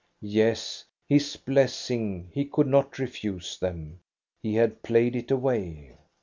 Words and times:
Yes, 0.33 0.83
his 1.07 1.35
blessing 1.35 2.31
he 2.33 2.45
could 2.45 2.65
not 2.65 2.97
refuse 2.97 3.59
them. 3.59 3.99
He 4.41 4.55
had 4.55 4.81
played 4.81 5.15
it 5.15 5.29
away. 5.29 5.93